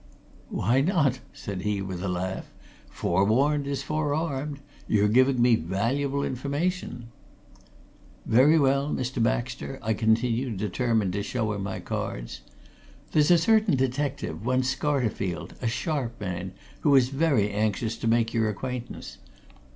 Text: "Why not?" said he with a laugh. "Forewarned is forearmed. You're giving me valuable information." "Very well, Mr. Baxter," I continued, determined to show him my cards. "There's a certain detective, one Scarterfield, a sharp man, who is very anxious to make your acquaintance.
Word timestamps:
"Why 0.49 0.81
not?" 0.81 1.19
said 1.31 1.61
he 1.61 1.79
with 1.79 2.01
a 2.01 2.07
laugh. 2.09 2.49
"Forewarned 2.89 3.67
is 3.67 3.83
forearmed. 3.83 4.59
You're 4.87 5.07
giving 5.07 5.39
me 5.39 5.55
valuable 5.55 6.23
information." 6.23 7.09
"Very 8.25 8.57
well, 8.57 8.89
Mr. 8.89 9.21
Baxter," 9.21 9.77
I 9.83 9.93
continued, 9.93 10.57
determined 10.57 11.13
to 11.13 11.21
show 11.21 11.53
him 11.53 11.61
my 11.61 11.79
cards. 11.81 12.41
"There's 13.11 13.29
a 13.29 13.37
certain 13.37 13.75
detective, 13.75 14.43
one 14.43 14.63
Scarterfield, 14.63 15.51
a 15.61 15.67
sharp 15.67 16.19
man, 16.19 16.53
who 16.79 16.95
is 16.95 17.09
very 17.09 17.51
anxious 17.51 17.95
to 17.97 18.07
make 18.07 18.33
your 18.33 18.49
acquaintance. 18.49 19.19